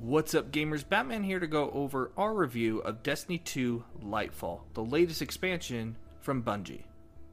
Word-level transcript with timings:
What's 0.00 0.34
up, 0.34 0.50
gamers? 0.50 0.88
Batman 0.88 1.24
here 1.24 1.38
to 1.38 1.46
go 1.46 1.70
over 1.72 2.10
our 2.16 2.32
review 2.32 2.78
of 2.78 3.02
Destiny 3.02 3.36
2 3.36 3.84
Lightfall, 4.02 4.60
the 4.72 4.82
latest 4.82 5.20
expansion 5.20 5.94
from 6.22 6.42
Bungie. 6.42 6.84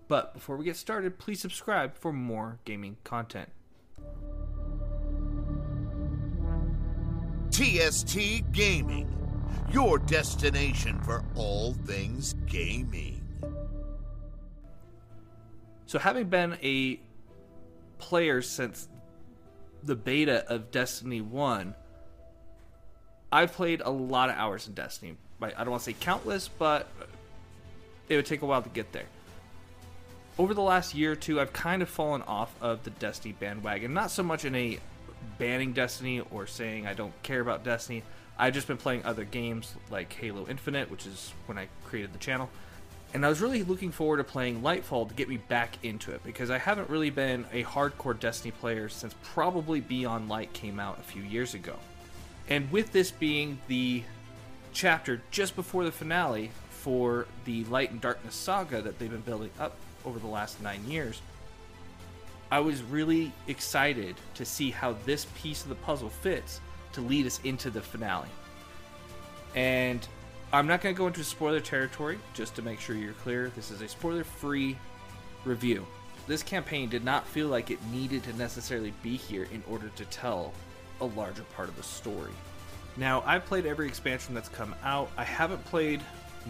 But 0.10 0.34
before 0.34 0.58
we 0.58 0.66
get 0.66 0.76
started, 0.76 1.18
please 1.18 1.40
subscribe 1.40 1.96
for 1.96 2.12
more 2.12 2.60
gaming 2.66 2.98
content. 3.06 3.48
TST 7.52 8.51
Gaming, 8.51 9.15
your 9.72 9.97
destination 9.97 10.99
for 11.04 11.24
all 11.36 11.74
things 11.74 12.34
gaming. 12.47 13.26
So, 15.86 15.99
having 15.99 16.27
been 16.27 16.58
a 16.62 16.99
player 17.98 18.41
since 18.41 18.90
the 19.84 19.95
beta 19.95 20.44
of 20.49 20.70
Destiny 20.70 21.22
1, 21.22 21.73
I've 23.31 23.53
played 23.53 23.81
a 23.84 23.90
lot 23.90 24.30
of 24.30 24.36
hours 24.36 24.67
in 24.67 24.73
Destiny. 24.73 25.16
I 25.41 25.49
don't 25.49 25.70
want 25.70 25.84
to 25.84 25.91
say 25.91 25.95
countless, 25.99 26.48
but 26.48 26.88
it 28.09 28.16
would 28.16 28.26
take 28.26 28.41
a 28.41 28.45
while 28.45 28.62
to 28.62 28.70
get 28.70 28.91
there. 28.94 29.05
Over 30.38 30.54
the 30.54 30.62
last 30.62 30.95
year 30.95 31.13
or 31.13 31.16
two, 31.16 31.41
I've 31.41 31.52
kind 31.52 31.82
of 31.82 31.90
fallen 31.90 32.21
off 32.21 32.54
of 32.62 32.84
the 32.84 32.90
Destiny 32.91 33.35
bandwagon. 33.38 33.94
Not 33.94 34.12
so 34.12 34.23
much 34.23 34.45
in 34.45 34.55
a 34.55 34.80
banning 35.38 35.73
Destiny 35.73 36.21
or 36.32 36.48
saying 36.48 36.88
I 36.88 36.94
don't 36.94 37.13
care 37.23 37.41
about 37.41 37.63
Destiny. 37.63 38.04
I've 38.38 38.54
just 38.54 38.68
been 38.68 38.77
playing 38.77 39.04
other 39.04 39.23
games 39.23 39.73
like 39.90 40.13
Halo 40.13 40.48
Infinite, 40.48 40.90
which 40.91 41.05
is 41.05 41.34
when 41.48 41.57
I 41.57 41.68
created 41.85 42.13
the 42.13 42.20
channel. 42.20 42.49
And 43.13 43.26
I 43.26 43.30
was 43.30 43.41
really 43.41 43.63
looking 43.63 43.91
forward 43.91 44.18
to 44.18 44.23
playing 44.23 44.62
Lightfall 44.62 45.07
to 45.07 45.16
get 45.16 45.27
me 45.27 45.38
back 45.38 45.77
into 45.84 46.12
it 46.12 46.23
because 46.23 46.52
I 46.52 46.57
haven't 46.57 46.90
really 46.90 47.09
been 47.09 47.46
a 47.52 47.63
hardcore 47.63 48.18
Destiny 48.18 48.52
player 48.52 48.90
since 48.90 49.16
probably 49.23 49.82
Beyond 49.82 50.30
Light 50.30 50.54
came 50.54 50.80
out 50.80 50.99
a 50.99 51.04
few 51.04 51.23
years 51.23 51.54
ago. 51.55 51.76
And 52.50 52.72
with 52.72 52.92
this 52.92 53.12
being 53.12 53.60
the 53.68 54.04
chapter 54.74 55.22
just 55.32 55.55
before 55.55 55.84
the 55.84 55.91
finale 55.91 56.52
for 56.70 57.26
the 57.46 57.66
Light 57.66 57.91
and 57.91 57.99
Darkness 57.99 58.35
saga 58.35 58.82
that 58.82 58.99
they've 58.99 59.12
been 59.12 59.21
building 59.21 59.49
up 59.60 59.76
over 60.05 60.20
the 60.20 60.27
last 60.27 60.62
nine 60.62 60.90
years, 60.90 61.21
I 62.49 62.60
was 62.60 62.82
really 62.84 63.34
excited 63.48 64.16
to 64.36 64.45
see 64.45 64.71
how 64.71 64.95
this 65.05 65.25
piece 65.41 65.63
of 65.63 65.69
the 65.69 65.75
puzzle 65.75 66.09
fits 66.09 66.61
to 66.94 67.02
lead 67.02 67.25
us 67.25 67.41
into 67.44 67.69
the 67.69 67.81
finale. 67.81 68.30
And 69.55 70.08
I'm 70.53 70.66
not 70.66 70.81
going 70.81 70.95
to 70.95 70.97
go 70.97 71.08
into 71.08 71.23
spoiler 71.25 71.59
territory, 71.59 72.17
just 72.33 72.55
to 72.55 72.61
make 72.61 72.80
sure 72.80 72.95
you're 72.95 73.14
clear. 73.14 73.52
This 73.55 73.69
is 73.69 73.81
a 73.81 73.88
spoiler 73.89 74.23
free 74.23 74.77
review. 75.43 75.86
This 76.25 76.41
campaign 76.41 76.88
did 76.88 77.03
not 77.03 77.27
feel 77.27 77.47
like 77.47 77.69
it 77.69 77.80
needed 77.91 78.23
to 78.23 78.33
necessarily 78.38 78.93
be 79.03 79.17
here 79.17 79.47
in 79.52 79.61
order 79.69 79.89
to 79.97 80.05
tell 80.05 80.53
a 81.01 81.05
larger 81.05 81.43
part 81.55 81.69
of 81.69 81.75
the 81.75 81.83
story. 81.83 82.31
Now, 82.95 83.23
I've 83.25 83.45
played 83.45 83.65
every 83.65 83.87
expansion 83.87 84.33
that's 84.33 84.49
come 84.49 84.73
out. 84.83 85.11
I 85.17 85.23
haven't 85.23 85.63
played 85.65 86.01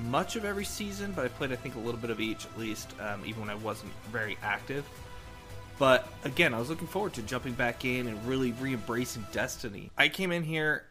much 0.05 0.35
of 0.35 0.45
every 0.45 0.65
season, 0.65 1.11
but 1.13 1.25
I 1.25 1.27
played, 1.27 1.51
I 1.51 1.55
think, 1.55 1.75
a 1.75 1.79
little 1.79 1.99
bit 1.99 2.09
of 2.09 2.19
each 2.19 2.45
at 2.45 2.57
least, 2.57 2.93
um, 2.99 3.23
even 3.25 3.41
when 3.41 3.49
I 3.49 3.55
wasn't 3.55 3.91
very 4.11 4.37
active. 4.41 4.85
But 5.79 6.07
again, 6.23 6.53
I 6.53 6.59
was 6.59 6.69
looking 6.69 6.87
forward 6.87 7.13
to 7.13 7.21
jumping 7.21 7.53
back 7.53 7.85
in 7.85 8.07
and 8.07 8.25
really 8.25 8.51
re 8.53 8.73
embracing 8.73 9.25
Destiny. 9.31 9.91
I 9.97 10.07
came 10.07 10.31
in 10.31 10.43
here, 10.43 10.85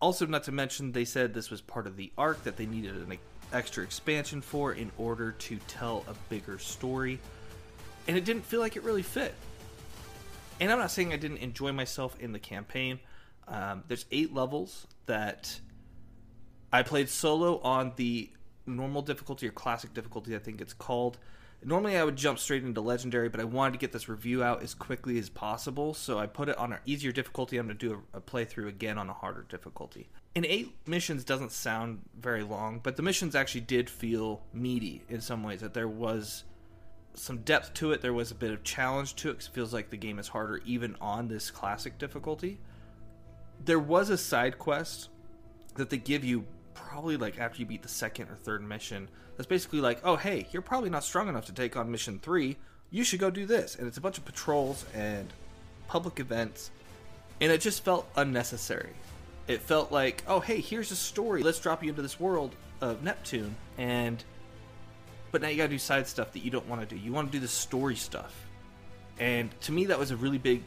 also, 0.00 0.26
not 0.26 0.44
to 0.44 0.52
mention, 0.52 0.92
they 0.92 1.04
said 1.04 1.32
this 1.32 1.50
was 1.50 1.60
part 1.60 1.86
of 1.86 1.96
the 1.96 2.10
arc 2.18 2.42
that 2.44 2.56
they 2.56 2.66
needed 2.66 2.96
an 2.96 3.18
extra 3.52 3.84
expansion 3.84 4.40
for 4.40 4.72
in 4.72 4.90
order 4.98 5.32
to 5.32 5.58
tell 5.68 6.04
a 6.08 6.14
bigger 6.28 6.58
story. 6.58 7.20
And 8.08 8.16
it 8.16 8.24
didn't 8.24 8.44
feel 8.44 8.58
like 8.60 8.76
it 8.76 8.82
really 8.82 9.02
fit. 9.02 9.34
And 10.60 10.70
I'm 10.70 10.78
not 10.78 10.90
saying 10.90 11.12
I 11.12 11.16
didn't 11.16 11.38
enjoy 11.38 11.72
myself 11.72 12.16
in 12.20 12.32
the 12.32 12.38
campaign. 12.38 13.00
Um, 13.48 13.84
there's 13.88 14.06
eight 14.10 14.32
levels 14.32 14.86
that 15.06 15.60
I 16.72 16.82
played 16.82 17.08
solo 17.08 17.60
on 17.60 17.92
the 17.96 18.30
normal 18.66 19.02
difficulty 19.02 19.48
or 19.48 19.50
classic 19.50 19.92
difficulty, 19.92 20.36
I 20.36 20.38
think 20.38 20.60
it's 20.60 20.72
called. 20.72 21.18
Normally, 21.64 21.96
I 21.96 22.02
would 22.02 22.16
jump 22.16 22.40
straight 22.40 22.64
into 22.64 22.80
legendary, 22.80 23.28
but 23.28 23.40
I 23.40 23.44
wanted 23.44 23.72
to 23.72 23.78
get 23.78 23.92
this 23.92 24.08
review 24.08 24.42
out 24.42 24.64
as 24.64 24.74
quickly 24.74 25.16
as 25.18 25.28
possible, 25.28 25.94
so 25.94 26.18
I 26.18 26.26
put 26.26 26.48
it 26.48 26.58
on 26.58 26.72
an 26.72 26.80
easier 26.86 27.12
difficulty. 27.12 27.56
I'm 27.56 27.66
going 27.66 27.78
to 27.78 27.88
do 27.88 28.02
a, 28.12 28.18
a 28.18 28.20
playthrough 28.20 28.68
again 28.68 28.98
on 28.98 29.08
a 29.08 29.12
harder 29.12 29.46
difficulty. 29.48 30.08
And 30.34 30.44
eight 30.44 30.76
missions 30.86 31.22
doesn't 31.22 31.52
sound 31.52 32.00
very 32.18 32.42
long, 32.42 32.80
but 32.82 32.96
the 32.96 33.02
missions 33.02 33.36
actually 33.36 33.60
did 33.60 33.88
feel 33.88 34.42
meaty 34.52 35.02
in 35.08 35.20
some 35.20 35.44
ways. 35.44 35.60
That 35.60 35.74
there 35.74 35.88
was 35.88 36.42
some 37.14 37.38
depth 37.38 37.74
to 37.74 37.92
it, 37.92 38.00
there 38.00 38.12
was 38.12 38.30
a 38.30 38.34
bit 38.34 38.52
of 38.52 38.62
challenge 38.62 39.16
to 39.16 39.30
it. 39.30 39.36
It 39.38 39.50
feels 39.52 39.72
like 39.72 39.90
the 39.90 39.96
game 39.96 40.18
is 40.18 40.28
harder 40.28 40.60
even 40.64 40.96
on 41.00 41.28
this 41.28 41.50
classic 41.50 41.98
difficulty. 41.98 42.58
There 43.64 43.78
was 43.78 44.10
a 44.10 44.18
side 44.18 44.58
quest 44.58 45.08
that 45.76 45.90
they 45.90 45.98
give 45.98 46.24
you 46.24 46.44
probably 46.74 47.16
like 47.16 47.38
after 47.38 47.60
you 47.60 47.66
beat 47.66 47.82
the 47.82 47.88
second 47.88 48.28
or 48.28 48.34
third 48.36 48.62
mission 48.62 49.08
that's 49.36 49.46
basically 49.46 49.80
like 49.80 50.00
oh 50.04 50.16
hey 50.16 50.46
you're 50.50 50.62
probably 50.62 50.90
not 50.90 51.04
strong 51.04 51.28
enough 51.28 51.46
to 51.46 51.52
take 51.52 51.76
on 51.76 51.90
mission 51.90 52.18
three. 52.18 52.56
You 52.90 53.04
should 53.04 53.20
go 53.20 53.30
do 53.30 53.46
this. 53.46 53.76
And 53.76 53.86
it's 53.86 53.96
a 53.96 54.00
bunch 54.00 54.18
of 54.18 54.24
patrols 54.24 54.84
and 54.94 55.32
public 55.88 56.20
events. 56.20 56.70
And 57.40 57.50
it 57.50 57.62
just 57.62 57.84
felt 57.84 58.06
unnecessary. 58.16 58.92
It 59.48 59.60
felt 59.60 59.92
like 59.92 60.22
oh 60.26 60.40
hey 60.40 60.60
here's 60.60 60.90
a 60.90 60.96
story. 60.96 61.42
Let's 61.42 61.60
drop 61.60 61.82
you 61.82 61.90
into 61.90 62.02
this 62.02 62.18
world 62.18 62.54
of 62.80 63.02
neptune. 63.02 63.54
And 63.78 64.22
but 65.32 65.42
now 65.42 65.48
you 65.48 65.56
gotta 65.56 65.68
do 65.68 65.78
side 65.78 66.06
stuff 66.06 66.32
that 66.32 66.44
you 66.44 66.50
don't 66.50 66.68
want 66.68 66.80
to 66.80 66.94
do 66.94 67.00
you 67.00 67.12
want 67.12 67.26
to 67.26 67.32
do 67.32 67.40
the 67.40 67.48
story 67.48 67.96
stuff 67.96 68.46
and 69.18 69.50
to 69.60 69.72
me 69.72 69.86
that 69.86 69.98
was 69.98 70.12
a 70.12 70.16
really 70.16 70.38
big 70.38 70.62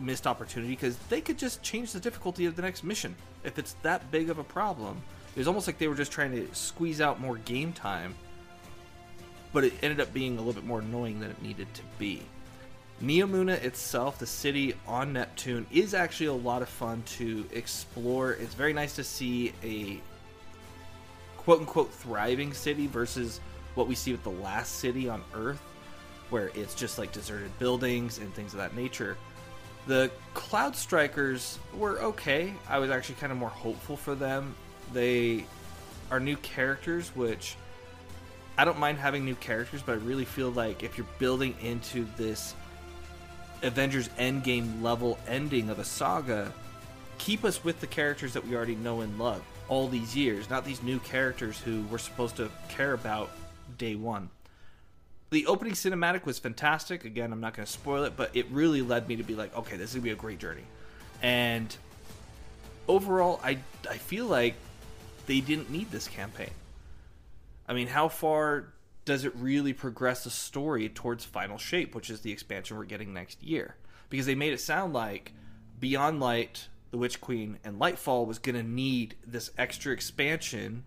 missed 0.00 0.26
opportunity 0.26 0.72
because 0.72 0.96
they 1.08 1.20
could 1.20 1.38
just 1.38 1.62
change 1.62 1.92
the 1.92 2.00
difficulty 2.00 2.44
of 2.46 2.56
the 2.56 2.62
next 2.62 2.82
mission 2.82 3.14
if 3.44 3.58
it's 3.58 3.76
that 3.82 4.10
big 4.10 4.28
of 4.28 4.38
a 4.38 4.44
problem 4.44 5.00
it 5.36 5.40
was 5.40 5.48
almost 5.48 5.66
like 5.66 5.76
they 5.76 5.86
were 5.86 5.94
just 5.94 6.12
trying 6.12 6.32
to 6.32 6.48
squeeze 6.54 7.02
out 7.02 7.20
more 7.20 7.36
game 7.36 7.74
time, 7.74 8.14
but 9.52 9.64
it 9.64 9.74
ended 9.82 10.00
up 10.00 10.12
being 10.14 10.36
a 10.36 10.38
little 10.38 10.54
bit 10.54 10.64
more 10.64 10.80
annoying 10.80 11.20
than 11.20 11.30
it 11.30 11.42
needed 11.42 11.72
to 11.74 11.82
be. 11.98 12.22
Neomuna 13.02 13.62
itself, 13.62 14.18
the 14.18 14.26
city 14.26 14.74
on 14.86 15.12
Neptune, 15.12 15.66
is 15.70 15.92
actually 15.92 16.28
a 16.28 16.32
lot 16.32 16.62
of 16.62 16.70
fun 16.70 17.02
to 17.18 17.44
explore. 17.52 18.32
It's 18.32 18.54
very 18.54 18.72
nice 18.72 18.96
to 18.96 19.04
see 19.04 19.52
a 19.62 20.00
quote 21.36 21.60
unquote 21.60 21.92
thriving 21.92 22.54
city 22.54 22.86
versus 22.86 23.40
what 23.76 23.86
we 23.86 23.94
see 23.94 24.10
with 24.10 24.24
the 24.24 24.30
last 24.30 24.76
city 24.76 25.08
on 25.08 25.22
Earth, 25.34 25.62
where 26.30 26.50
it's 26.54 26.74
just 26.74 26.98
like 26.98 27.12
deserted 27.12 27.56
buildings 27.58 28.18
and 28.18 28.34
things 28.34 28.52
of 28.52 28.58
that 28.58 28.74
nature. 28.74 29.16
The 29.86 30.10
Cloud 30.34 30.74
Striders 30.74 31.60
were 31.72 32.00
okay. 32.00 32.52
I 32.68 32.78
was 32.78 32.90
actually 32.90 33.14
kind 33.16 33.30
of 33.30 33.38
more 33.38 33.48
hopeful 33.48 33.96
for 33.96 34.16
them 34.16 34.56
they 34.92 35.44
are 36.10 36.20
new 36.20 36.36
characters, 36.36 37.08
which 37.14 37.56
I 38.58 38.64
don't 38.64 38.78
mind 38.78 38.98
having 38.98 39.24
new 39.24 39.34
characters, 39.34 39.82
but 39.82 39.92
I 39.92 39.96
really 39.96 40.24
feel 40.24 40.50
like 40.50 40.82
if 40.82 40.96
you're 40.96 41.06
building 41.18 41.54
into 41.60 42.06
this 42.16 42.54
Avengers 43.62 44.08
Endgame 44.18 44.82
level 44.82 45.18
ending 45.26 45.70
of 45.70 45.78
a 45.78 45.84
saga, 45.84 46.52
keep 47.18 47.44
us 47.44 47.64
with 47.64 47.80
the 47.80 47.86
characters 47.86 48.32
that 48.34 48.46
we 48.46 48.54
already 48.54 48.76
know 48.76 49.00
and 49.00 49.18
love 49.18 49.42
all 49.68 49.88
these 49.88 50.14
years, 50.14 50.48
not 50.48 50.64
these 50.64 50.82
new 50.82 50.98
characters 51.00 51.58
who 51.60 51.82
we're 51.90 51.98
supposed 51.98 52.36
to 52.36 52.48
care 52.68 52.92
about 52.92 53.30
day 53.78 53.94
one. 53.94 54.30
The 55.30 55.46
opening 55.46 55.74
cinematic 55.74 56.24
was 56.24 56.38
fantastic. 56.38 57.04
Again, 57.04 57.32
I'm 57.32 57.40
not 57.40 57.54
going 57.54 57.66
to 57.66 57.72
spoil 57.72 58.04
it, 58.04 58.16
but 58.16 58.30
it 58.34 58.46
really 58.50 58.82
led 58.82 59.08
me 59.08 59.16
to 59.16 59.24
be 59.24 59.34
like, 59.34 59.56
okay, 59.56 59.76
this 59.76 59.90
is 59.90 59.94
going 59.94 60.02
to 60.02 60.04
be 60.04 60.12
a 60.12 60.16
great 60.16 60.38
journey. 60.38 60.64
And 61.20 61.74
overall, 62.86 63.40
I, 63.42 63.58
I 63.90 63.96
feel 63.96 64.26
like 64.26 64.54
they 65.26 65.40
didn't 65.40 65.70
need 65.70 65.90
this 65.90 66.06
campaign. 66.06 66.50
I 67.68 67.74
mean, 67.74 67.88
how 67.88 68.08
far 68.08 68.72
does 69.04 69.24
it 69.24 69.34
really 69.36 69.72
progress 69.72 70.24
the 70.24 70.30
story 70.30 70.88
towards 70.88 71.24
Final 71.24 71.58
Shape, 71.58 71.94
which 71.94 72.10
is 72.10 72.20
the 72.20 72.32
expansion 72.32 72.76
we're 72.76 72.84
getting 72.84 73.12
next 73.12 73.42
year? 73.42 73.76
Because 74.10 74.26
they 74.26 74.34
made 74.34 74.52
it 74.52 74.60
sound 74.60 74.92
like 74.92 75.32
Beyond 75.80 76.20
Light, 76.20 76.68
The 76.92 76.98
Witch 76.98 77.20
Queen, 77.20 77.58
and 77.64 77.80
Lightfall 77.80 78.26
was 78.26 78.38
going 78.38 78.54
to 78.54 78.62
need 78.62 79.16
this 79.26 79.50
extra 79.58 79.92
expansion 79.92 80.84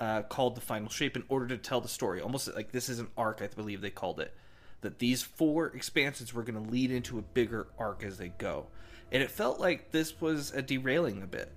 uh, 0.00 0.22
called 0.22 0.56
the 0.56 0.60
Final 0.60 0.88
Shape 0.88 1.14
in 1.14 1.22
order 1.28 1.46
to 1.48 1.56
tell 1.56 1.80
the 1.80 1.88
story. 1.88 2.20
Almost 2.20 2.52
like 2.56 2.72
this 2.72 2.88
is 2.88 2.98
an 2.98 3.08
arc, 3.16 3.42
I 3.42 3.46
believe 3.46 3.80
they 3.80 3.90
called 3.90 4.18
it. 4.18 4.34
That 4.80 4.98
these 4.98 5.22
four 5.22 5.66
expansions 5.68 6.34
were 6.34 6.42
going 6.42 6.64
to 6.64 6.70
lead 6.70 6.90
into 6.90 7.18
a 7.18 7.22
bigger 7.22 7.68
arc 7.78 8.02
as 8.02 8.18
they 8.18 8.28
go. 8.28 8.66
And 9.12 9.22
it 9.22 9.30
felt 9.30 9.60
like 9.60 9.92
this 9.92 10.20
was 10.20 10.52
a 10.52 10.62
derailing 10.62 11.22
a 11.22 11.26
bit 11.26 11.52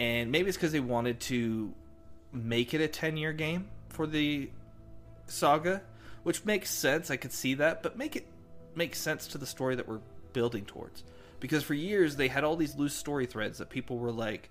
and 0.00 0.32
maybe 0.32 0.48
it's 0.48 0.56
because 0.56 0.72
they 0.72 0.80
wanted 0.80 1.20
to 1.20 1.72
make 2.32 2.74
it 2.74 2.80
a 2.80 2.88
10 2.88 3.16
year 3.16 3.32
game 3.32 3.68
for 3.90 4.06
the 4.06 4.50
saga 5.26 5.82
which 6.24 6.44
makes 6.44 6.70
sense 6.70 7.10
i 7.10 7.16
could 7.16 7.32
see 7.32 7.54
that 7.54 7.82
but 7.82 7.96
make 7.96 8.16
it 8.16 8.26
make 8.74 8.96
sense 8.96 9.28
to 9.28 9.38
the 9.38 9.46
story 9.46 9.76
that 9.76 9.86
we're 9.86 10.00
building 10.32 10.64
towards 10.64 11.04
because 11.38 11.62
for 11.62 11.74
years 11.74 12.16
they 12.16 12.28
had 12.28 12.42
all 12.44 12.56
these 12.56 12.76
loose 12.76 12.94
story 12.94 13.26
threads 13.26 13.58
that 13.58 13.68
people 13.68 13.98
were 13.98 14.10
like 14.10 14.48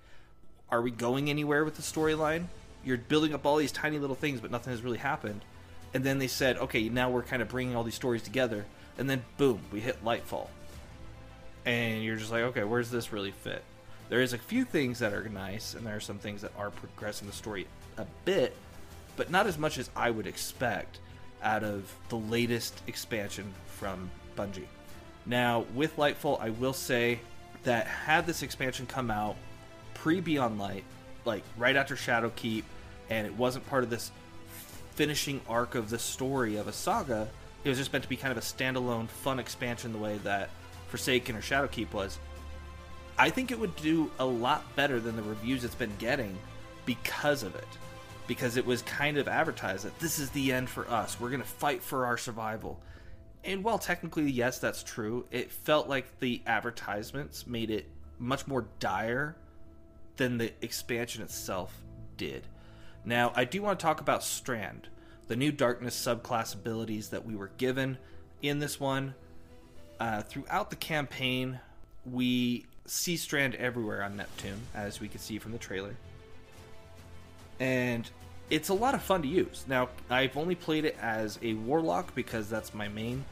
are 0.70 0.82
we 0.82 0.90
going 0.90 1.28
anywhere 1.28 1.64
with 1.64 1.74
the 1.74 1.82
storyline 1.82 2.44
you're 2.84 2.98
building 2.98 3.34
up 3.34 3.46
all 3.46 3.56
these 3.56 3.72
tiny 3.72 3.98
little 3.98 4.16
things 4.16 4.40
but 4.40 4.50
nothing 4.50 4.72
has 4.72 4.82
really 4.82 4.98
happened. 4.98 5.42
And 5.92 6.04
then 6.04 6.18
they 6.18 6.28
said 6.28 6.58
okay 6.58 6.88
now 6.88 7.10
we're 7.10 7.22
kind 7.22 7.42
of 7.42 7.48
bringing 7.48 7.76
all 7.76 7.84
these 7.84 7.94
stories 7.94 8.22
together. 8.22 8.64
And 8.98 9.08
then 9.08 9.24
boom 9.36 9.60
we 9.72 9.80
hit 9.80 10.04
lightfall. 10.04 10.48
And 11.64 12.02
you're 12.02 12.16
just 12.16 12.30
like 12.30 12.42
okay 12.42 12.64
where's 12.64 12.90
this 12.90 13.12
really 13.12 13.32
fit? 13.32 13.62
There 14.10 14.20
is 14.20 14.32
a 14.32 14.38
few 14.38 14.64
things 14.64 14.98
that 14.98 15.12
are 15.12 15.28
nice, 15.28 15.74
and 15.74 15.86
there 15.86 15.94
are 15.94 16.00
some 16.00 16.18
things 16.18 16.42
that 16.42 16.50
are 16.58 16.70
progressing 16.70 17.28
the 17.28 17.32
story 17.32 17.68
a 17.96 18.04
bit, 18.24 18.56
but 19.16 19.30
not 19.30 19.46
as 19.46 19.56
much 19.56 19.78
as 19.78 19.88
I 19.94 20.10
would 20.10 20.26
expect 20.26 20.98
out 21.44 21.62
of 21.62 21.94
the 22.08 22.16
latest 22.16 22.82
expansion 22.88 23.54
from 23.66 24.10
Bungie. 24.36 24.66
Now, 25.26 25.64
with 25.76 25.96
Lightfall, 25.96 26.40
I 26.40 26.50
will 26.50 26.72
say 26.72 27.20
that 27.62 27.86
had 27.86 28.26
this 28.26 28.42
expansion 28.42 28.84
come 28.84 29.12
out 29.12 29.36
pre 29.94 30.20
Beyond 30.20 30.58
Light, 30.58 30.82
like 31.24 31.42
right 31.56 31.76
after 31.76 31.94
Shadowkeep, 31.94 32.64
and 33.08 33.26
it 33.26 33.34
wasn't 33.34 33.66
part 33.68 33.84
of 33.84 33.90
this 33.90 34.10
finishing 34.92 35.40
arc 35.48 35.74
of 35.74 35.90
the 35.90 35.98
story 35.98 36.56
of 36.56 36.68
a 36.68 36.72
saga, 36.72 37.28
it 37.64 37.68
was 37.68 37.78
just 37.78 37.92
meant 37.92 38.02
to 38.04 38.08
be 38.08 38.16
kind 38.16 38.32
of 38.32 38.38
a 38.38 38.40
standalone, 38.40 39.08
fun 39.08 39.38
expansion 39.38 39.92
the 39.92 39.98
way 39.98 40.18
that 40.18 40.50
Forsaken 40.88 41.36
or 41.36 41.40
Shadowkeep 41.40 41.92
was. 41.92 42.18
I 43.18 43.30
think 43.30 43.50
it 43.50 43.58
would 43.58 43.76
do 43.76 44.10
a 44.18 44.24
lot 44.24 44.64
better 44.76 44.98
than 44.98 45.16
the 45.16 45.22
reviews 45.22 45.64
it's 45.64 45.74
been 45.74 45.92
getting 45.98 46.36
because 46.86 47.42
of 47.42 47.54
it. 47.54 47.68
Because 48.26 48.56
it 48.56 48.64
was 48.64 48.82
kind 48.82 49.18
of 49.18 49.28
advertised 49.28 49.84
that 49.84 49.98
this 49.98 50.18
is 50.18 50.30
the 50.30 50.52
end 50.52 50.68
for 50.68 50.88
us. 50.90 51.20
We're 51.20 51.30
going 51.30 51.42
to 51.42 51.46
fight 51.46 51.82
for 51.82 52.06
our 52.06 52.16
survival. 52.16 52.80
And 53.44 53.64
while 53.64 53.78
technically, 53.78 54.30
yes, 54.30 54.58
that's 54.58 54.82
true, 54.82 55.26
it 55.30 55.50
felt 55.50 55.88
like 55.88 56.20
the 56.20 56.42
advertisements 56.46 57.46
made 57.46 57.70
it 57.70 57.86
much 58.18 58.46
more 58.46 58.66
dire 58.78 59.36
than 60.16 60.38
the 60.38 60.52
expansion 60.62 61.22
itself 61.22 61.74
did. 62.16 62.46
Now, 63.04 63.32
I 63.34 63.44
do 63.44 63.62
want 63.62 63.78
to 63.78 63.82
talk 63.82 64.00
about 64.00 64.22
Strand, 64.22 64.88
the 65.28 65.36
new 65.36 65.52
Darkness 65.52 65.96
subclass 65.96 66.54
abilities 66.54 67.08
that 67.08 67.24
we 67.24 67.34
were 67.34 67.50
given 67.56 67.98
in 68.42 68.58
this 68.58 68.78
one. 68.78 69.14
Uh, 69.98 70.22
throughout 70.22 70.70
the 70.70 70.76
campaign, 70.76 71.60
we 72.04 72.66
see 72.86 73.16
Strand 73.16 73.54
everywhere 73.54 74.02
on 74.02 74.16
Neptune, 74.16 74.60
as 74.74 75.00
we 75.00 75.08
can 75.08 75.20
see 75.20 75.38
from 75.38 75.52
the 75.52 75.58
trailer. 75.58 75.96
And 77.58 78.08
it's 78.50 78.68
a 78.68 78.74
lot 78.74 78.94
of 78.94 79.02
fun 79.02 79.22
to 79.22 79.28
use. 79.28 79.64
Now, 79.68 79.88
I've 80.08 80.36
only 80.36 80.54
played 80.54 80.84
it 80.84 80.96
as 81.00 81.38
a 81.42 81.54
Warlock 81.54 82.14
because 82.14 82.50
that's 82.50 82.74
my 82.74 82.88
main. 82.88 83.24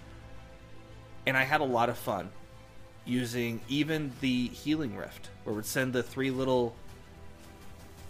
And 1.27 1.37
I 1.37 1.45
had 1.45 1.61
a 1.61 1.65
lot 1.65 1.89
of 1.89 1.99
fun 1.99 2.31
using 3.09 3.61
even 3.69 4.13
the 4.21 4.49
Healing 4.49 4.97
Rift, 4.97 5.31
where 5.43 5.55
it 5.55 5.57
would 5.57 5.67
send 5.67 5.93
the 5.93 6.03
three 6.03 6.31
little 6.31 6.75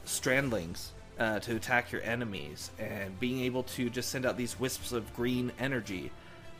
Strandlings 0.04 0.88
uh, 1.18 1.38
to 1.40 1.56
attack 1.56 1.92
your 1.92 2.02
enemies, 2.02 2.70
and 2.78 3.18
being 3.20 3.40
able 3.40 3.62
to 3.62 3.88
just 3.90 4.10
send 4.10 4.26
out 4.26 4.36
these 4.36 4.58
wisps 4.58 4.92
of 4.92 5.14
green 5.14 5.52
energy 5.58 6.10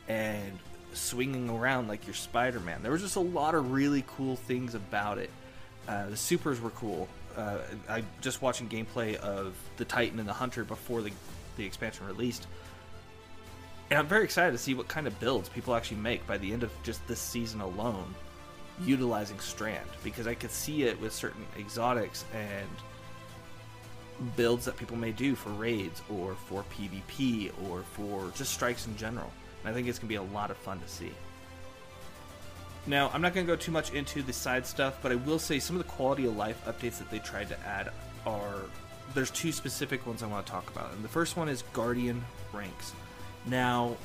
and 0.07 0.57
swinging 0.93 1.49
around 1.49 1.87
like 1.87 2.07
your 2.07 2.15
Spider 2.15 2.59
Man. 2.59 2.81
There 2.81 2.91
was 2.91 3.01
just 3.01 3.15
a 3.15 3.21
lot 3.21 3.55
of 3.55 3.71
really 3.71 4.03
cool 4.07 4.35
things 4.35 4.75
about 4.75 5.17
it. 5.17 5.29
Uh, 5.87 6.09
the 6.09 6.17
supers 6.17 6.59
were 6.61 6.71
cool. 6.71 7.07
Uh, 7.37 7.59
I 7.87 8.03
just 8.21 8.41
watching 8.41 8.67
gameplay 8.67 9.15
of 9.17 9.55
the 9.77 9.85
Titan 9.85 10.19
and 10.19 10.27
the 10.27 10.33
Hunter 10.33 10.63
before 10.63 11.01
the 11.01 11.11
the 11.57 11.65
expansion 11.65 12.07
released, 12.07 12.47
and 13.89 13.99
I'm 13.99 14.07
very 14.07 14.23
excited 14.23 14.51
to 14.51 14.57
see 14.57 14.73
what 14.73 14.87
kind 14.87 15.07
of 15.07 15.19
builds 15.19 15.49
people 15.49 15.75
actually 15.75 15.97
make 15.97 16.25
by 16.25 16.37
the 16.37 16.53
end 16.53 16.63
of 16.63 16.71
just 16.83 17.05
this 17.07 17.19
season 17.19 17.59
alone, 17.59 18.15
utilizing 18.81 19.39
Strand 19.39 19.89
because 20.03 20.27
I 20.27 20.33
could 20.33 20.51
see 20.51 20.83
it 20.83 20.99
with 21.01 21.13
certain 21.13 21.45
exotics 21.57 22.25
and 22.33 22.69
builds 24.35 24.65
that 24.65 24.77
people 24.77 24.97
may 24.97 25.11
do 25.11 25.35
for 25.35 25.49
raids 25.51 26.01
or 26.09 26.35
for 26.35 26.63
PvP 26.73 27.51
or 27.69 27.83
for 27.93 28.31
just 28.35 28.53
strikes 28.53 28.87
in 28.87 28.95
general. 28.97 29.31
And 29.63 29.71
I 29.71 29.73
think 29.73 29.87
it's 29.87 29.99
going 29.99 30.07
to 30.07 30.09
be 30.09 30.15
a 30.15 30.33
lot 30.33 30.51
of 30.51 30.57
fun 30.57 30.79
to 30.79 30.87
see. 30.87 31.11
Now, 32.87 33.11
I'm 33.13 33.21
not 33.21 33.33
going 33.33 33.45
to 33.45 33.51
go 33.51 33.55
too 33.55 33.71
much 33.71 33.93
into 33.93 34.21
the 34.21 34.33
side 34.33 34.65
stuff, 34.65 34.99
but 35.01 35.11
I 35.11 35.15
will 35.15 35.39
say 35.39 35.59
some 35.59 35.75
of 35.75 35.83
the 35.83 35.89
quality 35.89 36.25
of 36.25 36.35
life 36.35 36.63
updates 36.65 36.97
that 36.97 37.09
they 37.11 37.19
tried 37.19 37.49
to 37.49 37.59
add 37.67 37.91
are. 38.25 38.61
There's 39.13 39.31
two 39.31 39.51
specific 39.51 40.05
ones 40.05 40.21
I 40.21 40.27
want 40.27 40.45
to 40.45 40.51
talk 40.51 40.69
about. 40.69 40.93
And 40.93 41.03
the 41.03 41.09
first 41.09 41.35
one 41.35 41.49
is 41.49 41.63
Guardian 41.73 42.23
ranks. 42.53 42.93
Now, 43.45 43.97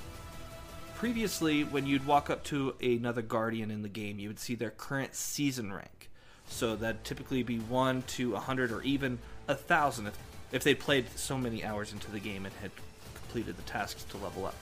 previously, 1.04 1.64
when 1.64 1.84
you'd 1.84 2.06
walk 2.06 2.30
up 2.30 2.42
to 2.42 2.74
another 2.80 3.20
Guardian 3.20 3.70
in 3.70 3.82
the 3.82 3.90
game, 3.90 4.18
you 4.18 4.26
would 4.26 4.38
see 4.38 4.54
their 4.54 4.70
current 4.70 5.14
season 5.14 5.70
rank. 5.70 6.08
So 6.48 6.76
that'd 6.76 7.04
typically 7.04 7.42
be 7.42 7.58
1 7.58 8.04
to 8.16 8.30
100 8.30 8.72
or 8.72 8.80
even 8.80 9.18
a 9.46 9.52
1,000 9.52 10.06
if, 10.06 10.18
if 10.50 10.64
they 10.64 10.74
played 10.74 11.04
so 11.14 11.36
many 11.36 11.62
hours 11.62 11.92
into 11.92 12.10
the 12.10 12.18
game 12.18 12.46
and 12.46 12.54
had 12.54 12.70
completed 13.14 13.58
the 13.58 13.62
tasks 13.64 14.04
to 14.04 14.16
level 14.16 14.46
up. 14.46 14.54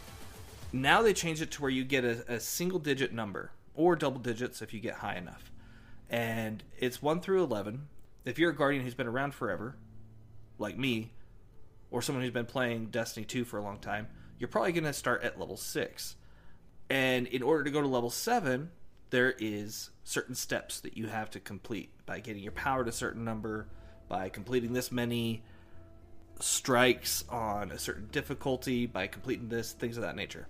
Now 0.73 1.00
they 1.00 1.12
changed 1.12 1.43
it 1.43 1.53
to 1.53 1.62
where 1.62 1.71
you 1.71 1.85
get 1.85 2.05
a, 2.05 2.25
a 2.27 2.41
single 2.41 2.81
digit 2.81 3.12
number 3.12 3.53
or 3.77 3.95
double 3.95 4.19
digits 4.19 4.61
if 4.61 4.75
you 4.75 4.81
get 4.81 4.95
high 4.95 5.15
enough. 5.15 5.53
And 6.11 6.65
it's 6.77 7.00
1 7.00 7.21
through 7.21 7.45
11. 7.45 7.87
If 8.25 8.41
you're 8.41 8.50
a 8.50 8.56
guardian 8.56 8.83
who's 8.83 8.95
been 8.95 9.06
around 9.06 9.33
forever, 9.33 9.77
like 10.59 10.77
me, 10.77 11.12
or 11.93 12.03
someone 12.03 12.25
who's 12.25 12.33
been 12.33 12.47
playing 12.47 12.87
Destiny 12.87 13.25
2 13.25 13.45
for 13.45 13.59
a 13.59 13.62
long 13.62 13.79
time, 13.79 14.09
you're 14.41 14.49
probably 14.49 14.73
going 14.73 14.83
to 14.83 14.93
start 14.93 15.23
at 15.23 15.38
level 15.38 15.56
6. 15.56 16.17
And 16.93 17.27
in 17.29 17.43
order 17.43 17.65
to 17.65 17.71
go 17.71 17.81
to 17.81 17.89
level 17.89 18.11
7, 18.11 18.71
there 19.09 19.35
is 19.39 19.89
certain 20.05 20.35
steps 20.35 20.81
that 20.81 20.94
you 20.94 21.06
have 21.06 21.31
to 21.31 21.41
complete 21.41 21.89
by 22.05 22.21
getting 22.21 22.43
your 22.43 22.53
power 22.53 22.85
to 22.85 22.91
a 22.91 22.93
certain 22.93 23.25
number, 23.25 23.67
by 24.09 24.29
completing 24.29 24.75
this 24.75 24.93
many 24.93 25.43
strikes 26.39 27.25
on 27.31 27.73
a 27.73 27.79
certain 27.79 28.11
difficulty, 28.12 28.85
by 28.85 29.06
completing 29.06 29.49
this, 29.49 29.73
things 29.73 29.97
of 29.97 30.03
that 30.03 30.17
nature. 30.17 30.47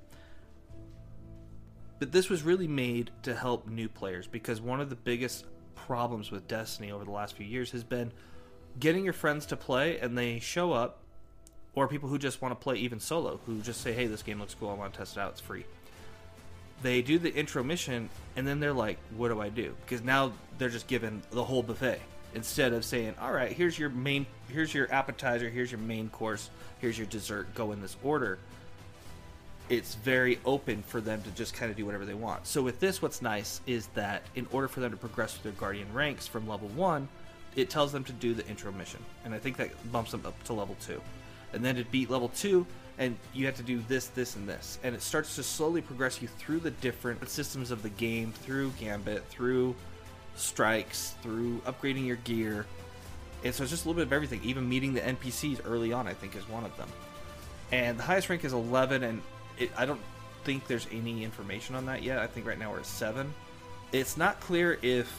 But 2.00 2.10
this 2.10 2.28
was 2.28 2.42
really 2.42 2.66
made 2.66 3.12
to 3.22 3.36
help 3.36 3.68
new 3.68 3.88
players 3.88 4.26
because 4.26 4.60
one 4.60 4.80
of 4.80 4.90
the 4.90 4.96
biggest 4.96 5.44
problems 5.76 6.32
with 6.32 6.48
Destiny 6.48 6.90
over 6.90 7.04
the 7.04 7.12
last 7.12 7.36
few 7.36 7.46
years 7.46 7.70
has 7.70 7.84
been 7.84 8.12
getting 8.80 9.04
your 9.04 9.12
friends 9.12 9.46
to 9.46 9.56
play 9.56 10.00
and 10.00 10.18
they 10.18 10.40
show 10.40 10.72
up, 10.72 11.04
or 11.76 11.86
people 11.86 12.08
who 12.08 12.18
just 12.18 12.42
want 12.42 12.50
to 12.50 12.56
play 12.60 12.74
even 12.78 12.98
solo, 12.98 13.38
who 13.46 13.60
just 13.60 13.80
say, 13.80 13.92
hey, 13.92 14.08
this 14.08 14.24
game 14.24 14.40
looks 14.40 14.54
cool, 14.54 14.70
I 14.70 14.74
want 14.74 14.92
to 14.92 14.98
test 14.98 15.16
it 15.16 15.20
out, 15.20 15.30
it's 15.30 15.40
free. 15.40 15.64
They 16.82 17.02
do 17.02 17.18
the 17.18 17.32
intro 17.32 17.62
mission 17.62 18.08
and 18.36 18.46
then 18.46 18.60
they're 18.60 18.72
like, 18.72 18.98
what 19.16 19.28
do 19.28 19.40
I 19.40 19.48
do? 19.48 19.74
Because 19.84 20.02
now 20.02 20.32
they're 20.58 20.68
just 20.68 20.86
given 20.86 21.22
the 21.30 21.44
whole 21.44 21.62
buffet 21.62 22.00
instead 22.34 22.72
of 22.72 22.84
saying, 22.84 23.14
all 23.20 23.32
right, 23.32 23.52
here's 23.52 23.78
your 23.78 23.90
main, 23.90 24.26
here's 24.48 24.72
your 24.72 24.92
appetizer, 24.92 25.48
here's 25.48 25.70
your 25.70 25.80
main 25.80 26.08
course, 26.08 26.50
here's 26.80 26.96
your 26.96 27.06
dessert, 27.06 27.54
go 27.54 27.72
in 27.72 27.80
this 27.80 27.96
order 28.02 28.38
it's 29.68 29.94
very 29.94 30.38
open 30.44 30.82
for 30.82 31.00
them 31.00 31.22
to 31.22 31.30
just 31.30 31.54
kind 31.54 31.70
of 31.70 31.76
do 31.76 31.86
whatever 31.86 32.04
they 32.04 32.14
want. 32.14 32.46
So 32.46 32.62
with 32.62 32.78
this, 32.80 33.00
what's 33.00 33.22
nice 33.22 33.62
is 33.66 33.86
that 33.94 34.22
in 34.34 34.46
order 34.52 34.68
for 34.68 34.80
them 34.80 34.90
to 34.90 34.98
progress 34.98 35.32
with 35.32 35.44
their 35.44 35.52
guardian 35.52 35.92
ranks 35.94 36.26
from 36.26 36.46
level 36.46 36.68
one, 36.68 37.08
it 37.56 37.70
tells 37.70 37.92
them 37.92 38.04
to 38.04 38.12
do 38.12 38.34
the 38.34 38.46
intro 38.48 38.72
mission, 38.72 39.00
and 39.24 39.34
I 39.34 39.38
think 39.38 39.56
that 39.58 39.70
bumps 39.90 40.10
them 40.10 40.24
up 40.26 40.42
to 40.44 40.52
level 40.52 40.76
two, 40.80 41.00
and 41.52 41.64
then 41.64 41.76
to 41.76 41.84
beat 41.84 42.10
level 42.10 42.28
two, 42.28 42.66
and 42.98 43.16
you 43.32 43.46
have 43.46 43.56
to 43.56 43.62
do 43.62 43.82
this, 43.88 44.08
this, 44.08 44.36
and 44.36 44.48
this, 44.48 44.78
and 44.82 44.94
it 44.94 45.02
starts 45.02 45.36
to 45.36 45.42
slowly 45.42 45.80
progress 45.80 46.20
you 46.20 46.28
through 46.28 46.60
the 46.60 46.70
different 46.70 47.28
systems 47.28 47.70
of 47.70 47.82
the 47.82 47.88
game, 47.90 48.32
through 48.32 48.70
Gambit, 48.78 49.24
through 49.28 49.74
strikes, 50.36 51.14
through 51.22 51.58
upgrading 51.60 52.06
your 52.06 52.16
gear, 52.16 52.66
and 53.44 53.54
so 53.54 53.64
it's 53.64 53.70
just 53.70 53.84
a 53.84 53.88
little 53.88 54.00
bit 54.00 54.06
of 54.06 54.12
everything. 54.12 54.40
Even 54.44 54.68
meeting 54.68 54.94
the 54.94 55.00
NPCs 55.00 55.60
early 55.64 55.92
on, 55.92 56.06
I 56.06 56.14
think, 56.14 56.36
is 56.36 56.48
one 56.48 56.64
of 56.64 56.76
them. 56.76 56.88
And 57.72 57.98
the 57.98 58.02
highest 58.02 58.28
rank 58.28 58.44
is 58.44 58.52
11, 58.52 59.02
and 59.02 59.22
it, 59.58 59.70
I 59.76 59.86
don't 59.86 60.00
think 60.44 60.66
there's 60.66 60.86
any 60.92 61.24
information 61.24 61.74
on 61.74 61.86
that 61.86 62.02
yet. 62.02 62.18
I 62.18 62.26
think 62.26 62.46
right 62.46 62.58
now 62.58 62.70
we're 62.70 62.80
at 62.80 62.86
seven. 62.86 63.32
It's 63.90 64.16
not 64.16 64.40
clear 64.40 64.78
if, 64.82 65.12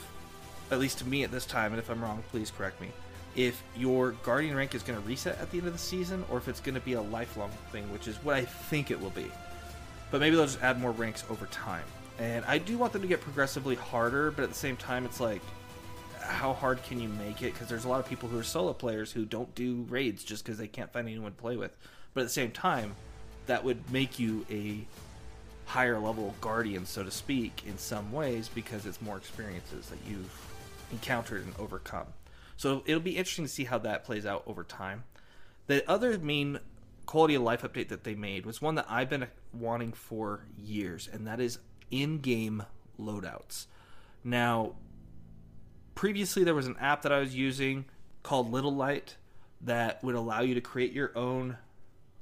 at 0.70 0.78
least 0.78 0.98
to 0.98 1.06
me 1.06 1.22
at 1.24 1.30
this 1.30 1.44
time, 1.44 1.72
and 1.72 1.78
if 1.78 1.90
I'm 1.90 2.02
wrong, 2.02 2.22
please 2.30 2.50
correct 2.50 2.80
me, 2.80 2.88
if 3.36 3.62
your 3.76 4.12
guardian 4.22 4.56
rank 4.56 4.74
is 4.74 4.82
going 4.82 5.00
to 5.00 5.06
reset 5.06 5.38
at 5.40 5.50
the 5.50 5.58
end 5.58 5.66
of 5.66 5.72
the 5.72 5.78
season 5.78 6.24
or 6.30 6.38
if 6.38 6.48
it's 6.48 6.60
going 6.60 6.74
to 6.74 6.80
be 6.80 6.92
a 6.94 7.02
lifelong 7.02 7.50
thing, 7.72 7.90
which 7.92 8.06
is 8.06 8.16
what 8.16 8.36
I 8.36 8.44
think 8.44 8.90
it 8.90 9.00
will 9.00 9.10
be. 9.10 9.30
But 10.10 10.20
maybe 10.20 10.36
they'll 10.36 10.46
just 10.46 10.62
add 10.62 10.80
more 10.80 10.92
ranks 10.92 11.24
over 11.30 11.46
time. 11.46 11.84
And 12.18 12.44
I 12.44 12.58
do 12.58 12.78
want 12.78 12.92
them 12.92 13.02
to 13.02 13.08
get 13.08 13.20
progressively 13.20 13.74
harder, 13.74 14.30
but 14.30 14.42
at 14.42 14.50
the 14.50 14.54
same 14.54 14.76
time, 14.76 15.04
it's 15.04 15.18
like, 15.18 15.42
how 16.20 16.52
hard 16.52 16.82
can 16.84 17.00
you 17.00 17.08
make 17.08 17.42
it? 17.42 17.52
Because 17.52 17.68
there's 17.68 17.84
a 17.84 17.88
lot 17.88 18.00
of 18.00 18.06
people 18.06 18.28
who 18.28 18.38
are 18.38 18.44
solo 18.44 18.72
players 18.72 19.10
who 19.10 19.24
don't 19.24 19.52
do 19.54 19.84
raids 19.88 20.22
just 20.24 20.44
because 20.44 20.58
they 20.58 20.68
can't 20.68 20.92
find 20.92 21.08
anyone 21.08 21.32
to 21.32 21.36
play 21.36 21.56
with. 21.56 21.76
But 22.14 22.22
at 22.22 22.24
the 22.24 22.32
same 22.32 22.52
time, 22.52 22.94
that 23.46 23.64
would 23.64 23.90
make 23.92 24.18
you 24.18 24.46
a 24.50 24.86
higher 25.66 25.98
level 25.98 26.34
guardian, 26.40 26.86
so 26.86 27.02
to 27.02 27.10
speak, 27.10 27.64
in 27.66 27.76
some 27.78 28.12
ways 28.12 28.48
because 28.48 28.86
it's 28.86 29.02
more 29.02 29.16
experiences 29.16 29.88
that 29.88 29.98
you've 30.08 30.32
encountered 30.92 31.44
and 31.44 31.54
overcome. 31.58 32.06
So 32.56 32.82
it'll 32.86 33.00
be 33.00 33.16
interesting 33.16 33.44
to 33.44 33.50
see 33.50 33.64
how 33.64 33.78
that 33.78 34.04
plays 34.04 34.26
out 34.26 34.44
over 34.46 34.64
time. 34.64 35.04
The 35.66 35.88
other 35.90 36.18
main 36.18 36.60
quality 37.06 37.34
of 37.34 37.42
life 37.42 37.62
update 37.62 37.88
that 37.88 38.04
they 38.04 38.14
made 38.14 38.46
was 38.46 38.62
one 38.62 38.76
that 38.76 38.86
I've 38.88 39.10
been 39.10 39.26
wanting 39.52 39.92
for 39.92 40.44
years, 40.58 41.08
and 41.12 41.26
that 41.26 41.40
is 41.40 41.58
in 41.90 42.18
game 42.18 42.64
loadouts. 42.98 43.66
Now, 44.22 44.74
previously 45.94 46.44
there 46.44 46.54
was 46.54 46.66
an 46.66 46.76
app 46.80 47.02
that 47.02 47.12
I 47.12 47.20
was 47.20 47.34
using 47.34 47.84
called 48.22 48.50
Little 48.50 48.74
Light 48.74 49.16
that 49.60 50.02
would 50.02 50.14
allow 50.14 50.40
you 50.40 50.54
to 50.54 50.60
create 50.60 50.92
your 50.92 51.16
own 51.16 51.56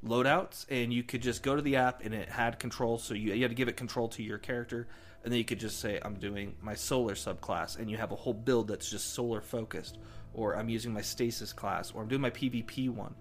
loadouts, 0.04 0.66
and 0.68 0.92
you 0.92 1.02
could 1.02 1.22
just 1.22 1.42
go 1.42 1.54
to 1.54 1.62
the 1.62 1.76
app 1.76 2.04
and 2.04 2.14
it 2.14 2.28
had 2.28 2.58
control. 2.58 2.98
So 2.98 3.14
you, 3.14 3.32
you 3.32 3.42
had 3.42 3.50
to 3.50 3.54
give 3.54 3.68
it 3.68 3.76
control 3.76 4.08
to 4.08 4.22
your 4.22 4.38
character, 4.38 4.88
and 5.22 5.32
then 5.32 5.38
you 5.38 5.44
could 5.44 5.60
just 5.60 5.78
say, 5.78 6.00
"I'm 6.02 6.14
doing 6.14 6.56
my 6.60 6.74
solar 6.74 7.14
subclass," 7.14 7.78
and 7.78 7.90
you 7.90 7.96
have 7.96 8.12
a 8.12 8.16
whole 8.16 8.34
build 8.34 8.68
that's 8.68 8.90
just 8.90 9.14
solar 9.14 9.40
focused, 9.40 9.98
or 10.34 10.56
I'm 10.56 10.68
using 10.68 10.92
my 10.92 11.02
stasis 11.02 11.52
class, 11.52 11.92
or 11.92 12.02
I'm 12.02 12.08
doing 12.08 12.20
my 12.20 12.30
PvP 12.30 12.90
one, 12.90 13.14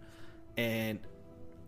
and 0.58 1.00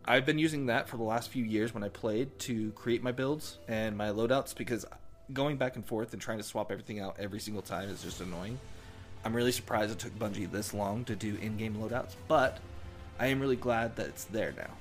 I've 0.06 0.26
been 0.26 0.40
using 0.40 0.66
that 0.66 0.90
for 0.90 0.98
the 0.98 1.04
last 1.04 1.30
few 1.30 1.46
years 1.46 1.74
when 1.74 1.84
I 1.84 1.90
played 1.90 2.38
to 2.40 2.72
create 2.74 3.02
my 3.02 3.14
builds 3.14 3.60
and 3.68 3.98
my 3.98 4.10
loadouts 4.10 4.56
because 4.56 4.86
going 5.32 5.56
back 5.56 5.78
and 5.78 5.86
forth 5.86 6.12
and 6.12 6.22
trying 6.22 6.40
to 6.40 6.44
swap 6.44 6.72
everything 6.72 7.00
out 7.00 7.16
every 7.20 7.40
single 7.40 7.62
time 7.62 7.88
is 7.88 8.04
just 8.04 8.20
annoying. 8.20 8.60
I'm 9.24 9.34
really 9.34 9.54
surprised 9.54 9.94
it 9.94 10.00
took 10.00 10.18
Bungie 10.20 10.52
this 10.52 10.74
long 10.74 11.06
to 11.06 11.16
do 11.16 11.38
in-game 11.42 11.76
loadouts, 11.76 12.16
but 12.28 12.60
I 13.18 13.28
am 13.28 13.40
really 13.40 13.56
glad 13.56 13.96
that 13.96 14.08
it's 14.08 14.26
there 14.26 14.54
now. 14.58 14.72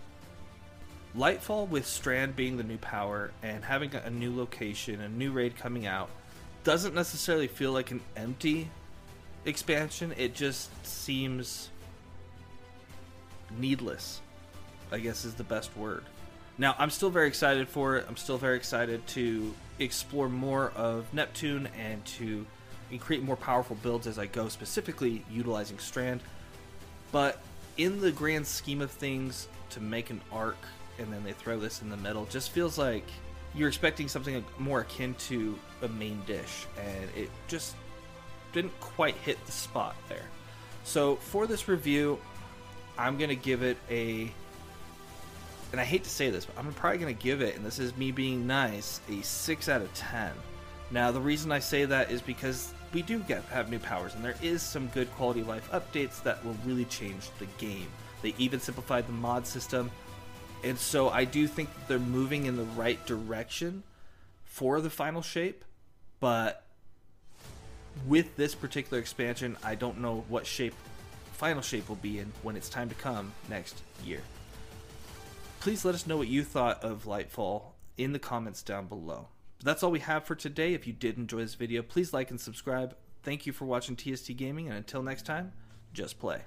Lightfall 1.17 1.69
with 1.69 1.87
Strand 1.87 2.35
being 2.35 2.57
the 2.57 2.65
new 2.65 2.79
power 2.79 3.31
and 3.43 3.65
having 3.65 3.95
a 3.95 4.11
new 4.11 4.35
location, 4.35 5.03
a 5.03 5.09
new 5.09 5.31
raid 5.31 5.57
coming 5.57 5.87
out, 5.87 6.11
doesn't 6.65 6.95
necessarily 6.95 7.47
feel 7.47 7.71
like 7.71 7.93
an 7.93 8.01
empty 8.17 8.69
expansion. 9.45 10.15
It 10.17 10.35
just 10.35 10.71
seems 10.87 11.71
needless. 13.59 14.21
I 14.91 14.99
guess 14.99 15.25
is 15.25 15.35
the 15.35 15.45
best 15.45 15.77
word. 15.77 16.05
Now, 16.59 16.75
I'm 16.79 16.91
still 16.91 17.11
very 17.11 17.29
excited 17.29 17.69
for 17.69 17.97
it. 17.97 18.05
I'm 18.09 18.17
still 18.17 18.39
very 18.39 18.57
excited 18.57 19.07
to 19.09 19.55
explore 19.79 20.29
more 20.29 20.71
of 20.77 21.13
Neptune 21.15 21.69
and 21.79 22.05
to 22.05 22.47
create 23.01 23.23
more 23.23 23.37
powerful 23.37 23.77
builds 23.83 24.07
as 24.07 24.19
I 24.19 24.27
go, 24.27 24.49
specifically 24.49 25.25
utilizing 25.31 25.79
Strand. 25.79 26.21
But 27.11 27.41
in 27.79 28.01
the 28.01 28.13
grand 28.13 28.47
scheme 28.47 28.83
of 28.83 28.91
things, 28.91 29.49
to 29.71 29.81
make 29.81 30.11
an 30.11 30.21
arc 30.31 30.59
and 30.99 31.11
then 31.11 31.25
they 31.25 31.33
throw 31.33 31.59
this 31.59 31.81
in 31.81 31.89
the 31.89 31.97
middle 31.97 32.27
just 32.27 32.51
feels 32.51 32.77
like 32.77 33.05
you're 33.55 33.69
expecting 33.69 34.09
something 34.09 34.45
more 34.59 34.81
akin 34.81 35.15
to 35.15 35.59
a 35.81 35.89
main 35.89 36.21
dish, 36.27 36.67
and 36.79 37.09
it 37.17 37.31
just 37.49 37.75
didn't 38.53 38.79
quite 38.81 39.15
hit 39.17 39.45
the 39.47 39.53
spot 39.53 39.97
there. 40.09 40.29
So 40.85 41.17
for 41.17 41.47
this 41.47 41.69
review, 41.69 42.19
I'm 42.99 43.17
gonna 43.19 43.35
give 43.35 43.63
it 43.63 43.79
a 43.91 44.33
and 45.73 45.81
I 45.81 45.85
hate 45.85 46.05
to 46.05 46.11
say 46.11 46.29
this, 46.29 46.45
but 46.45 46.59
I'm 46.59 46.71
probably 46.75 46.99
to 47.07 47.13
give 47.15 47.41
it, 47.41 47.57
and 47.57 47.65
this 47.65 47.79
is 47.79 47.97
me 47.97 48.13
being 48.13 48.47
nice, 48.47 49.01
a 49.09 49.23
6 49.23 49.69
out 49.71 49.81
of 49.81 49.93
10. 49.95 50.31
Now, 50.91 51.11
the 51.11 51.21
reason 51.21 51.51
I 51.51 51.61
say 51.61 51.87
that 51.87 52.11
is 52.11 52.21
because 52.21 52.75
we 52.93 53.01
do 53.01 53.21
get 53.21 53.43
have 53.45 53.71
new 53.71 53.79
powers, 53.79 54.15
and 54.15 54.23
there 54.23 54.37
is 54.43 54.61
some 54.61 54.89
good 54.89 55.11
quality 55.13 55.43
life 55.43 55.71
updates 55.71 56.23
that 56.25 56.45
will 56.45 56.57
really 56.67 56.85
change 56.85 57.31
the 57.39 57.47
game. 57.57 57.87
They 58.21 58.35
even 58.37 58.61
simplified 58.61 59.07
the 59.07 59.15
mod 59.15 59.47
system, 59.47 59.91
and 60.63 60.79
so 60.79 61.09
I 61.09 61.25
do 61.25 61.47
think 61.47 61.71
they're 61.89 61.99
moving 61.99 62.45
in 62.45 62.57
the 62.57 62.65
right 62.65 63.05
direction 63.07 63.83
for 64.45 64.83
the 64.83 64.91
final 64.91 65.23
shape, 65.23 65.65
but 66.21 66.62
with 68.07 68.37
this 68.37 68.55
particular 68.55 68.99
expansion, 68.99 69.57
I 69.63 69.75
don't 69.75 70.01
know 70.01 70.25
what 70.29 70.47
shape 70.47 70.75
final 71.33 71.63
shape 71.63 71.89
will 71.89 71.97
be 71.97 72.21
in 72.21 72.33
when 72.43 72.57
it's 72.57 72.69
time 72.69 72.89
to 72.89 72.95
come 72.95 73.33
next 73.49 73.83
year 74.05 74.21
please 75.63 75.85
let 75.85 75.95
us 75.95 76.09
know 76.09 76.17
what 76.17 76.27
you 76.27 76.43
thought 76.43 76.83
of 76.83 77.05
Lightfall 77.05 77.63
in 77.97 78.13
the 78.13 78.19
comments 78.19 78.65
down 78.65 78.87
below. 78.87 79.29
But 79.59 79.67
that's 79.67 79.85
all 79.85 79.93
we 79.93 80.01
have 80.01 80.25
for 80.25 80.35
today. 80.35 80.75
If 80.75 80.89
you 80.89 80.93
did 80.93 81.17
enjoy 81.17 81.39
this 81.39 81.55
video, 81.55 81.83
please 81.83 82.13
like 82.13 82.33
and 82.33 82.41
subscribe. 82.41 82.97
Thank 83.23 83.47
you 83.47 83.53
for 83.53 83.65
watching 83.65 83.95
TST 83.95 84.37
Gaming, 84.37 84.67
and 84.67 84.77
until 84.77 85.05
next 85.05 85.25
time, 85.25 85.53
just 85.93 86.19
play. 86.19 86.41